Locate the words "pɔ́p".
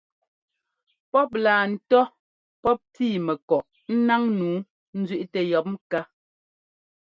1.11-1.29, 2.61-2.79